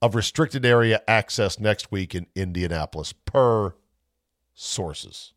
[0.00, 3.74] of restricted area access next week in Indianapolis per
[4.54, 5.32] sources.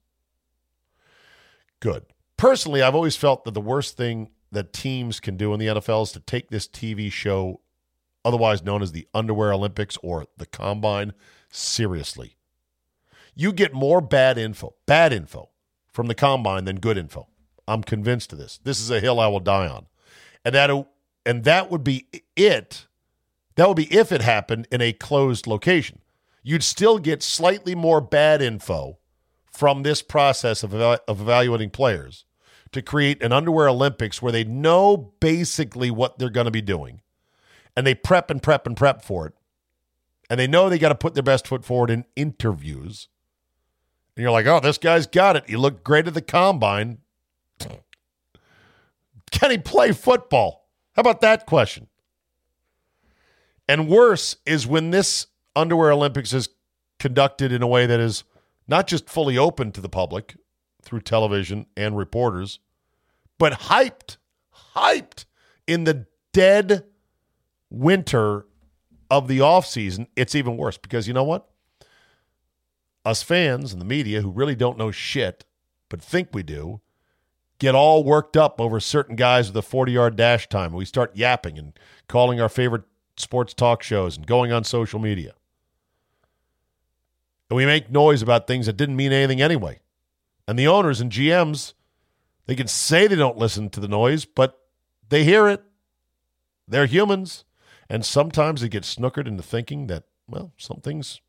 [1.80, 2.06] Good.
[2.38, 6.04] Personally, I've always felt that the worst thing that teams can do in the NFL
[6.04, 7.62] is to take this TV show,
[8.24, 11.14] otherwise known as the Underwear Olympics or the Combine,
[11.50, 12.36] seriously.
[13.36, 15.50] You get more bad info, bad info
[15.92, 17.28] from the combine than good info.
[17.68, 18.60] I'm convinced of this.
[18.64, 19.88] This is a hill I will die on.
[20.46, 20.70] And that
[21.26, 22.88] and that would be it.
[23.56, 26.00] That would be if it happened in a closed location.
[26.42, 29.00] You'd still get slightly more bad info
[29.58, 32.26] from this process of, of evaluating players
[32.72, 37.02] to create an underwear Olympics where they know basically what they're going to be doing
[37.76, 39.34] and they prep and prep and prep for it.
[40.30, 43.08] And they know they got to put their best foot forward in interviews.
[44.16, 45.50] And you're like, oh, this guy's got it.
[45.50, 47.00] He looked great at the combine.
[49.32, 50.70] Can he play football?
[50.96, 51.88] How about that question?
[53.68, 56.50] And worse is when this underwear Olympics is
[57.00, 58.24] conducted in a way that is
[58.68, 60.36] not just fully open to the public
[60.82, 62.60] through television and reporters,
[63.38, 64.18] but hyped,
[64.76, 65.26] hyped
[65.66, 66.84] in the dead
[67.70, 68.46] winter
[69.10, 71.48] of the offseason, it's even worse because you know what?
[73.06, 75.46] Us fans and the media who really don't know shit,
[75.90, 76.82] but think we do,
[77.60, 80.74] get all worked up over certain guys with a 40 yard dash time.
[80.74, 81.78] We start yapping and
[82.08, 82.84] calling our favorite
[83.16, 85.34] sports talk shows and going on social media.
[87.50, 89.80] And we make noise about things that didn't mean anything anyway.
[90.48, 91.74] And the owners and GMs,
[92.46, 94.60] they can say they don't listen to the noise, but
[95.10, 95.64] they hear it.
[96.68, 97.46] They're humans.
[97.90, 101.22] And sometimes they get snookered into thinking that, well, some things,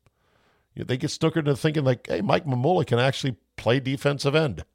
[0.75, 4.65] they get snookered into thinking like, hey, Mike Mamula can actually play defensive end.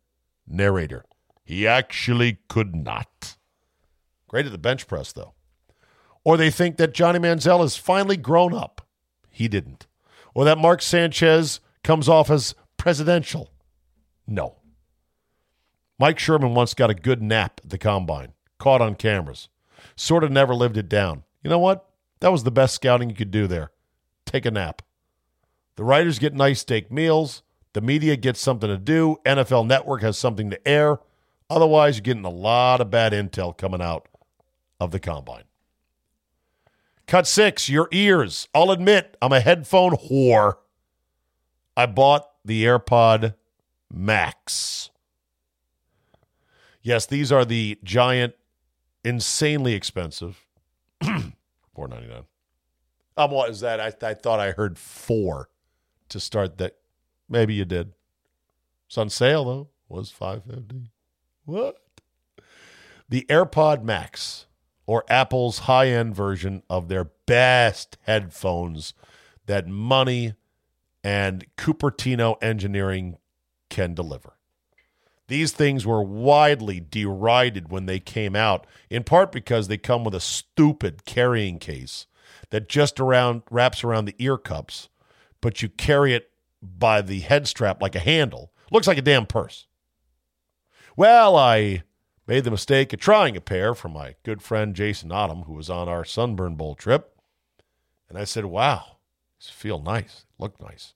[0.47, 1.05] Narrator.
[1.45, 3.37] He actually could not.
[4.29, 5.35] Great at the bench press, though.
[6.25, 8.87] Or they think that Johnny Manziel has finally grown up.
[9.29, 9.87] He didn't.
[10.35, 13.53] Or that Mark Sanchez comes off as presidential.
[14.27, 14.57] No.
[15.99, 19.49] Mike Sherman once got a good nap at the combine, caught on cameras.
[19.97, 21.23] Sort of never lived it down.
[21.43, 21.89] You know what?
[22.21, 23.71] That was the best scouting you could do there.
[24.27, 24.83] Take a nap.
[25.77, 27.43] The writers get nice steak meals.
[27.75, 29.19] The media gets something to do.
[29.25, 30.99] NFL Network has something to air.
[31.51, 34.09] Otherwise, you're getting a lot of bad intel coming out
[34.81, 35.45] of the combine.
[37.07, 38.49] Cut six, your ears.
[38.55, 40.55] I'll admit, I'm a headphone whore.
[41.77, 43.35] I bought the AirPod
[43.93, 44.91] Max.
[46.83, 48.35] Yes, these are the giant,
[49.05, 50.45] insanely expensive
[51.75, 52.25] Four ninety nine.
[53.17, 53.81] Um, what is that?
[53.81, 55.49] I, I thought I heard four
[56.09, 56.77] to start that.
[57.29, 57.93] Maybe you did.
[58.87, 59.69] It's on sale though.
[59.89, 60.91] Was five fifty.
[61.45, 61.77] What?
[63.09, 64.47] The AirPod Max,
[64.87, 68.95] or Apple's high end version of their best headphones
[69.47, 70.35] that money
[71.03, 73.19] and Cupertino engineering
[73.69, 74.35] can deliver.
[75.29, 80.15] These things were widely derided when they came out, in part because they come with
[80.15, 82.07] a stupid carrying case
[82.51, 84.89] that just around wraps around the ear cups,
[85.41, 86.31] but you carry it
[86.63, 88.53] by the head strap like a handle.
[88.71, 89.67] Looks like a damn purse.
[90.97, 91.83] Well, I
[92.27, 95.69] made the mistake of trying a pair from my good friend Jason Autumn, who was
[95.69, 97.17] on our Sunburn Bowl trip.
[98.09, 98.97] And I said, wow,
[99.39, 100.95] these feel nice, look nice.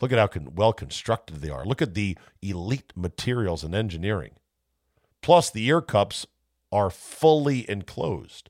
[0.00, 1.64] Look at how con- well constructed they are.
[1.64, 4.32] Look at the elite materials and engineering.
[5.22, 6.26] Plus, the ear cups
[6.72, 8.48] are fully enclosed.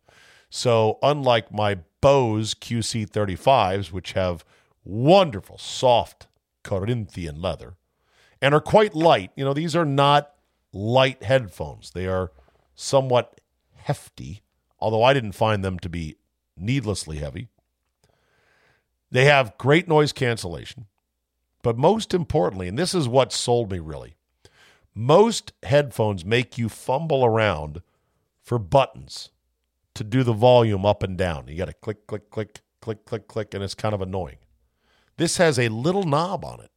[0.49, 4.45] So, unlike my Bose QC35s, which have
[4.85, 6.27] wonderful soft
[6.63, 7.75] Corinthian leather
[8.41, 10.33] and are quite light, you know, these are not
[10.73, 11.91] light headphones.
[11.91, 12.33] They are
[12.75, 13.41] somewhat
[13.75, 14.43] hefty,
[14.79, 16.17] although I didn't find them to be
[16.57, 17.49] needlessly heavy.
[19.11, 20.87] They have great noise cancellation.
[21.63, 24.15] But most importantly, and this is what sold me really,
[24.95, 27.83] most headphones make you fumble around
[28.43, 29.31] for buttons
[29.95, 31.49] to do the volume up and down.
[31.49, 34.39] You got to click, click, click, click, click, click, and it's kind of annoying.
[35.17, 36.71] This has a little knob on it,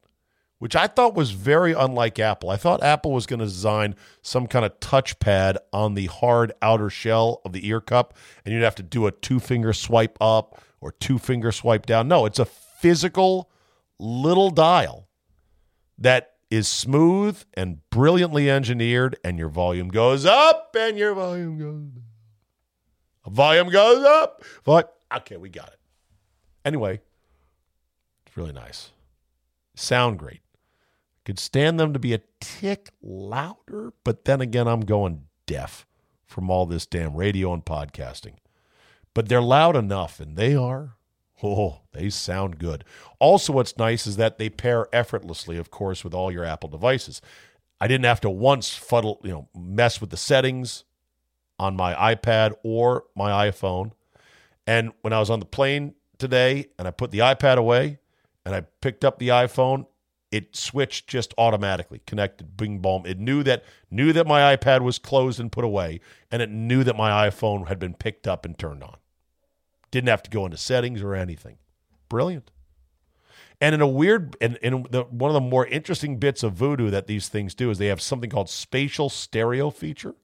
[0.58, 2.50] which I thought was very unlike Apple.
[2.50, 6.90] I thought Apple was going to design some kind of touchpad on the hard outer
[6.90, 8.14] shell of the ear cup,
[8.44, 12.08] and you'd have to do a two finger swipe up or two finger swipe down.
[12.08, 13.50] No, it's a physical
[13.98, 15.08] little dial
[15.98, 21.88] that is smooth and brilliantly engineered, and your volume goes up and your volume goes
[21.88, 22.04] down.
[23.26, 24.44] Volume goes up.
[24.64, 25.78] But okay, we got it.
[26.64, 27.00] Anyway,
[28.26, 28.90] it's really nice.
[29.74, 30.40] Sound great.
[31.24, 35.86] Could stand them to be a tick louder, but then again, I'm going deaf
[36.26, 38.34] from all this damn radio and podcasting.
[39.14, 40.96] But they're loud enough, and they are.
[41.42, 42.84] Oh, they sound good.
[43.18, 47.20] Also, what's nice is that they pair effortlessly, of course, with all your Apple devices.
[47.80, 50.84] I didn't have to once fuddle, you know, mess with the settings
[51.58, 53.92] on my iPad or my iPhone.
[54.66, 57.98] And when I was on the plane today and I put the iPad away
[58.46, 59.86] and I picked up the iPhone,
[60.34, 63.04] it switched just automatically, connected, bing boom.
[63.06, 66.82] It knew that knew that my iPad was closed and put away, and it knew
[66.82, 68.96] that my iPhone had been picked up and turned on.
[69.92, 71.58] Didn't have to go into settings or anything.
[72.08, 72.50] Brilliant.
[73.60, 76.90] And in a weird, and, and the, one of the more interesting bits of voodoo
[76.90, 80.16] that these things do is they have something called spatial stereo feature.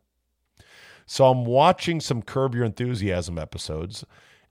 [1.06, 4.04] So I'm watching some Curb Your Enthusiasm episodes,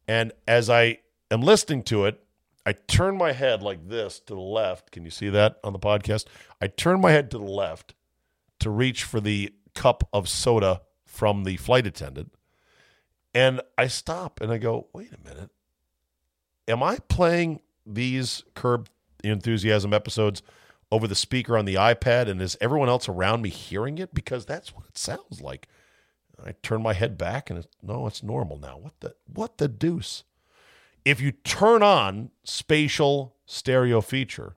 [0.08, 1.00] and as I
[1.30, 2.24] am listening to it,
[2.70, 4.92] I turn my head like this to the left.
[4.92, 6.26] Can you see that on the podcast?
[6.62, 7.96] I turn my head to the left
[8.60, 12.32] to reach for the cup of soda from the flight attendant.
[13.34, 15.50] And I stop and I go, wait a minute.
[16.68, 18.88] Am I playing these Curb
[19.24, 20.44] Enthusiasm episodes
[20.92, 22.30] over the speaker on the iPad?
[22.30, 24.14] And is everyone else around me hearing it?
[24.14, 25.68] Because that's what it sounds like.
[26.46, 28.78] I turn my head back and it's, no, it's normal now.
[28.78, 30.24] What the what the deuce?
[31.06, 34.56] If you turn on spatial stereo feature,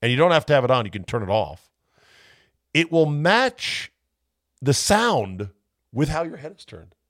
[0.00, 1.70] and you don't have to have it on, you can turn it off.
[2.74, 3.92] It will match
[4.60, 5.50] the sound
[5.92, 6.94] with how your head is turned.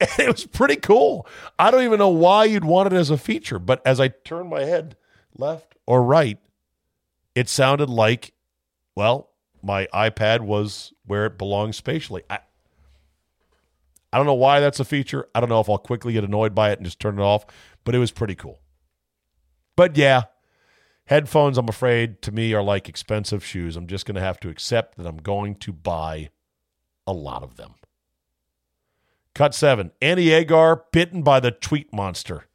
[0.00, 1.26] And it was pretty cool.
[1.58, 4.48] I don't even know why you'd want it as a feature, but as I turned
[4.48, 4.96] my head
[5.36, 6.38] left or right,
[7.34, 8.32] it sounded like,
[8.94, 12.22] well, my iPad was where it belongs spatially.
[12.30, 12.38] I,
[14.12, 15.28] I don't know why that's a feature.
[15.34, 17.44] I don't know if I'll quickly get annoyed by it and just turn it off,
[17.84, 18.60] but it was pretty cool.
[19.76, 20.24] But yeah,
[21.06, 23.76] headphones, I'm afraid, to me are like expensive shoes.
[23.76, 26.30] I'm just going to have to accept that I'm going to buy
[27.06, 27.74] a lot of them.
[29.34, 29.92] Cut seven.
[30.02, 32.46] Annie Agar bitten by the tweet monster.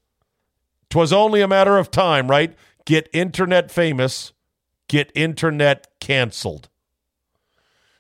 [0.90, 2.56] Twas only a matter of time, right?
[2.86, 4.34] Get internet famous,
[4.88, 6.70] get internet canceled.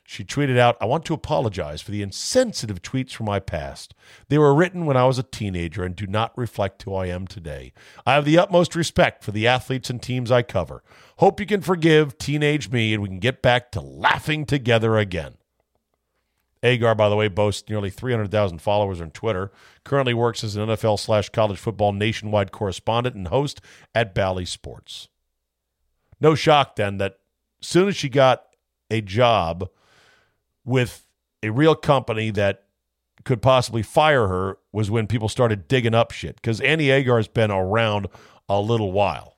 [0.06, 3.96] She tweeted out, I want to apologize for the insensitive tweets from my past.
[4.28, 7.26] They were written when I was a teenager and do not reflect who I am
[7.26, 7.72] today.
[8.06, 10.84] I have the utmost respect for the athletes and teams I cover.
[11.18, 15.36] Hope you can forgive teenage me and we can get back to laughing together again.
[16.62, 19.52] Agar, by the way, boasts nearly 300,000 followers on Twitter.
[19.84, 23.62] Currently works as an NFL slash college football nationwide correspondent and host
[23.96, 25.08] at Bally Sports.
[26.22, 27.20] No shock then that
[27.62, 28.46] soon as she got
[28.90, 29.70] a job
[30.66, 31.06] with
[31.42, 32.64] a real company that
[33.24, 37.28] could possibly fire her was when people started digging up shit because Annie Agar has
[37.28, 38.08] been around
[38.50, 39.38] a little while.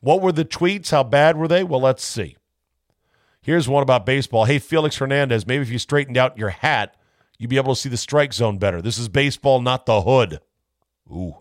[0.00, 0.90] What were the tweets?
[0.90, 1.64] How bad were they?
[1.64, 2.36] Well, let's see.
[3.40, 4.44] Here's one about baseball.
[4.44, 6.96] Hey, Felix Hernandez, maybe if you straightened out your hat,
[7.38, 8.82] you'd be able to see the strike zone better.
[8.82, 10.40] This is baseball, not the hood.
[11.10, 11.36] Ooh.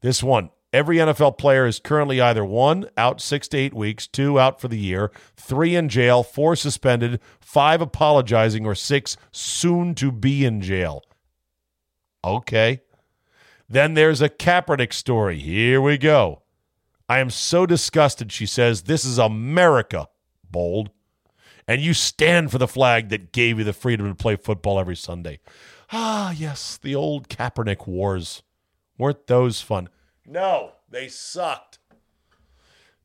[0.00, 0.50] This one.
[0.76, 4.68] Every NFL player is currently either one, out six to eight weeks, two, out for
[4.68, 10.60] the year, three in jail, four suspended, five apologizing, or six soon to be in
[10.60, 11.02] jail.
[12.22, 12.82] Okay.
[13.66, 15.38] Then there's a Kaepernick story.
[15.38, 16.42] Here we go.
[17.08, 18.82] I am so disgusted, she says.
[18.82, 20.08] This is America,
[20.50, 20.90] bold.
[21.66, 24.96] And you stand for the flag that gave you the freedom to play football every
[24.96, 25.40] Sunday.
[25.90, 28.42] Ah, yes, the old Kaepernick wars.
[28.98, 29.88] Weren't those fun?
[30.26, 31.78] No, they sucked.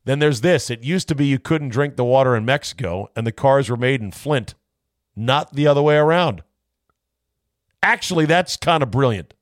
[0.04, 0.70] Then there's this.
[0.70, 3.76] It used to be you couldn't drink the water in Mexico and the cars were
[3.76, 4.54] made in Flint,
[5.14, 6.42] not the other way around.
[7.82, 9.34] Actually, that's kind of brilliant.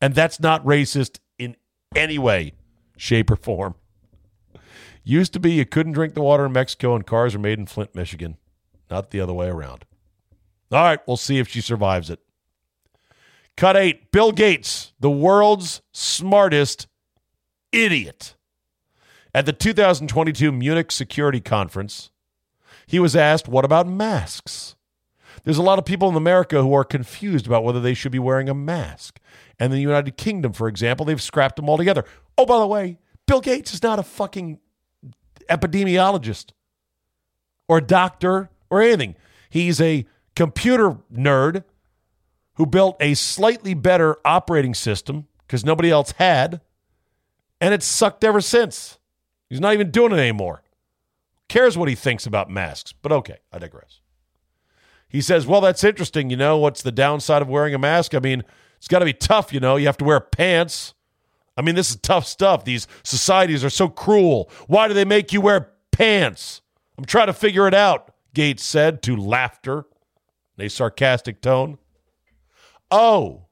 [0.00, 1.56] And that's not racist in
[1.94, 2.52] any way,
[2.96, 3.74] shape, or form.
[5.04, 7.66] Used to be you couldn't drink the water in Mexico and cars are made in
[7.66, 8.36] Flint, Michigan,
[8.90, 9.84] not the other way around.
[10.70, 12.20] All right, we'll see if she survives it.
[13.56, 16.86] Cut eight Bill Gates, the world's smartest
[17.72, 18.34] idiot.
[19.34, 22.10] At the 2022 Munich Security Conference,
[22.86, 24.74] he was asked, What about masks?
[25.44, 28.18] There's a lot of people in America who are confused about whether they should be
[28.18, 29.20] wearing a mask.
[29.58, 32.04] And the United Kingdom, for example, they've scrapped them altogether.
[32.36, 34.58] Oh, by the way, Bill Gates is not a fucking
[35.48, 36.52] epidemiologist
[37.68, 39.14] or doctor or anything.
[39.50, 41.64] He's a computer nerd
[42.54, 46.60] who built a slightly better operating system because nobody else had
[47.60, 48.98] and it's sucked ever since.
[49.48, 50.62] He's not even doing it anymore.
[51.48, 54.00] Cares what he thinks about masks, but okay, I digress.
[55.08, 56.28] He says, Well, that's interesting.
[56.30, 58.14] You know, what's the downside of wearing a mask?
[58.14, 58.44] I mean,
[58.76, 59.76] it's got to be tough, you know.
[59.76, 60.94] You have to wear pants.
[61.56, 62.64] I mean, this is tough stuff.
[62.64, 64.50] These societies are so cruel.
[64.66, 66.60] Why do they make you wear pants?
[66.96, 69.86] I'm trying to figure it out, Gates said to laughter
[70.56, 71.78] in a sarcastic tone.
[72.90, 73.46] Oh,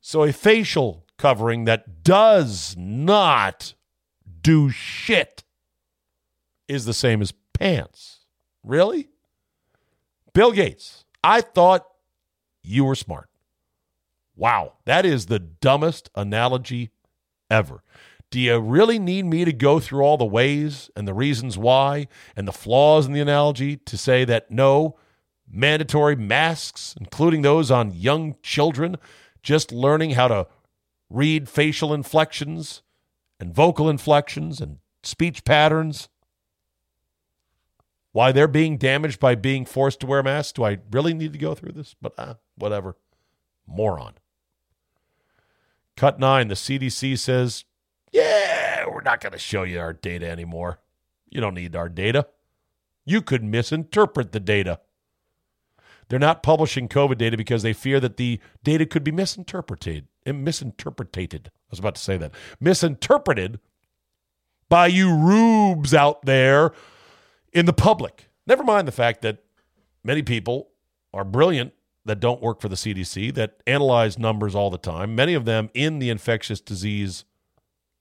[0.00, 3.74] so a facial covering that does not
[4.40, 5.44] do shit
[6.68, 8.20] is the same as pants.
[8.62, 9.08] Really?
[10.32, 11.86] Bill Gates, I thought
[12.62, 13.28] you were smart.
[14.36, 16.90] Wow, that is the dumbest analogy
[17.50, 17.82] ever.
[18.30, 22.08] Do you really need me to go through all the ways and the reasons why
[22.36, 24.96] and the flaws in the analogy to say that no,
[25.50, 28.96] mandatory masks, including those on young children,
[29.42, 30.46] just learning how to
[31.10, 32.82] read facial inflections
[33.40, 36.08] and vocal inflections and speech patterns?
[38.12, 40.52] Why they're being damaged by being forced to wear masks?
[40.52, 41.94] Do I really need to go through this?
[42.00, 42.96] But uh, whatever.
[43.66, 44.14] Moron.
[45.96, 47.64] Cut nine, the CDC says
[48.12, 50.80] yeah, we're not going to show you our data anymore.
[51.28, 52.26] You don't need our data.
[53.04, 54.80] You could misinterpret the data.
[56.08, 60.06] They're not publishing COVID data because they fear that the data could be misinterpreted.
[60.24, 61.50] Eh, misinterpreted.
[61.54, 62.32] I was about to say that.
[62.60, 63.60] Misinterpreted
[64.68, 66.72] by you rubes out there
[67.52, 68.28] in the public.
[68.46, 69.44] Never mind the fact that
[70.02, 70.70] many people
[71.12, 71.72] are brilliant
[72.04, 75.68] that don't work for the CDC, that analyze numbers all the time, many of them
[75.74, 77.24] in the infectious disease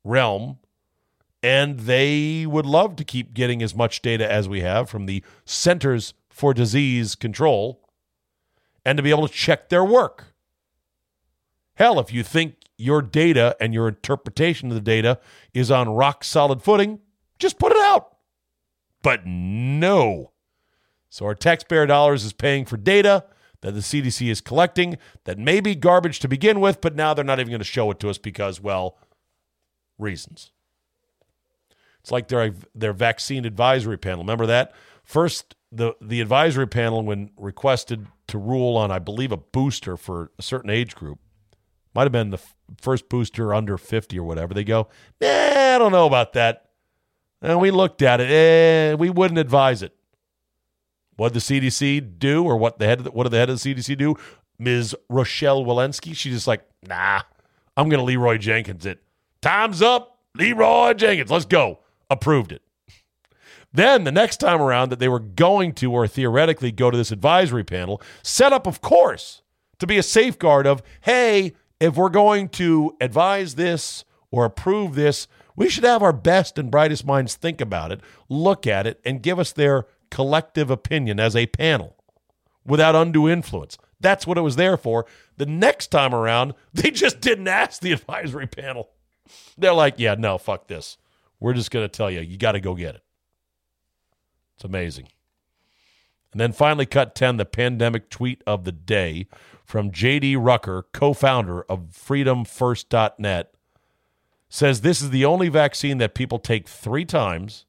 [0.06, 0.60] realm,
[1.44, 5.24] and they would love to keep getting as much data as we have from the
[5.46, 7.82] Centers for Disease Control
[8.88, 10.34] and to be able to check their work.
[11.76, 15.20] Hell, if you think your data and your interpretation of the data
[15.54, 17.02] is on rock solid footing,
[17.38, 18.16] just put it out.
[19.04, 20.32] But no.
[21.10, 23.26] So our taxpayer dollars is paying for data
[23.60, 27.26] that the CDC is collecting that may be garbage to begin with, but now they're
[27.26, 28.98] not even going to show it to us because, well,
[30.00, 30.52] reasons.
[32.00, 34.20] It's like their their vaccine advisory panel.
[34.20, 34.74] Remember that?
[35.04, 40.32] First, the the advisory panel, when requested to rule on, I believe, a booster for
[40.38, 41.20] a certain age group,
[41.96, 44.54] might have been the f- first booster under fifty or whatever.
[44.54, 44.88] They go,
[45.22, 46.70] nah, I don't know about that.
[47.42, 48.30] And we looked at it.
[48.32, 49.96] Eh, we wouldn't advise it.
[51.16, 53.06] What the CDC do, or what the head?
[53.08, 54.16] What did the head of the CDC do?
[54.60, 54.96] Ms.
[55.10, 56.16] Rochelle Walensky.
[56.16, 57.22] She's just like, nah,
[57.76, 59.02] I'm going to Leroy Jenkins it.
[59.42, 60.20] Time's up.
[60.36, 61.32] Leroy Jenkins.
[61.32, 61.80] Let's go.
[62.10, 62.62] Approved it.
[63.74, 67.12] Then the next time around that they were going to, or theoretically, go to this
[67.12, 69.42] advisory panel, set up, of course,
[69.80, 75.28] to be a safeguard of, hey, if we're going to advise this or approve this,
[75.56, 79.22] we should have our best and brightest minds think about it, look at it, and
[79.22, 81.96] give us their collective opinion as a panel
[82.66, 83.78] without undue influence.
[84.00, 85.06] That's what it was there for.
[85.38, 88.90] The next time around, they just didn't ask the advisory panel.
[89.58, 90.98] They're like, yeah, no, fuck this.
[91.40, 93.04] We're just going to tell you, you got to go get it.
[94.58, 95.10] It's amazing.
[96.32, 99.28] And then finally, cut 10, the pandemic tweet of the day
[99.64, 103.54] from JD Rucker, co founder of freedomfirst.net,
[104.50, 107.66] says this is the only vaccine that people take three times,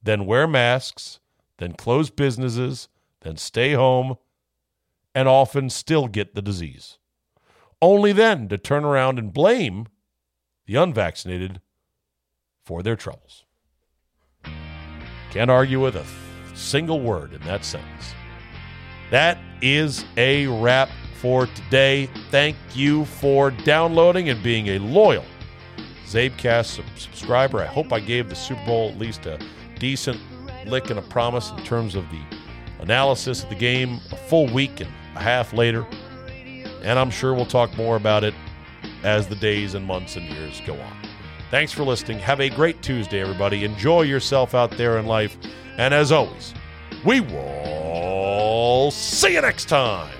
[0.00, 1.18] then wear masks,
[1.58, 2.88] then close businesses,
[3.22, 4.16] then stay home,
[5.12, 6.98] and often still get the disease.
[7.82, 9.88] Only then to turn around and blame
[10.66, 11.60] the unvaccinated
[12.64, 13.44] for their troubles.
[15.30, 16.04] Can't argue with a
[16.54, 18.14] single word in that sentence.
[19.10, 20.88] That is a wrap
[21.20, 22.08] for today.
[22.30, 25.24] Thank you for downloading and being a loyal
[26.06, 27.60] Czabecast subscriber.
[27.60, 29.38] I hope I gave the Super Bowl at least a
[29.78, 30.20] decent
[30.66, 32.20] lick and a promise in terms of the
[32.80, 35.86] analysis of the game a full week and a half later.
[36.82, 38.34] And I'm sure we'll talk more about it
[39.04, 40.99] as the days and months and years go on.
[41.50, 42.20] Thanks for listening.
[42.20, 43.64] Have a great Tuesday, everybody.
[43.64, 45.36] Enjoy yourself out there in life.
[45.78, 46.54] And as always,
[47.04, 50.19] we will see you next time.